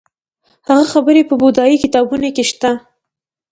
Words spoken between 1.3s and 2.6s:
بودايي کتابونو کې